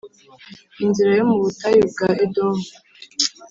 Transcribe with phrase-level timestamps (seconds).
[0.83, 2.65] inzira yo mu butayu bwa Edomu